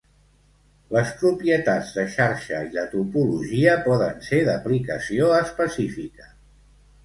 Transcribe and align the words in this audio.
Les 0.95 1.11
propietats 1.19 1.91
de 1.97 2.05
xarxa 2.15 2.63
i 2.69 2.73
la 2.79 2.87
topologia 2.95 3.77
poden 3.87 4.27
ser 4.31 4.43
d'aplicació 4.51 5.33
específica. 5.45 6.31